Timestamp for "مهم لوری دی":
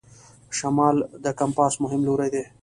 1.83-2.43